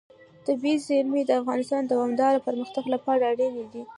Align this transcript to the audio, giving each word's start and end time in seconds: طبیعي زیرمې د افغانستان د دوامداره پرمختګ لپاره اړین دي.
طبیعي 0.45 0.77
زیرمې 0.85 1.21
د 1.25 1.31
افغانستان 1.41 1.81
د 1.85 1.89
دوامداره 1.93 2.43
پرمختګ 2.47 2.85
لپاره 2.93 3.23
اړین 3.31 3.53
دي. 3.73 3.83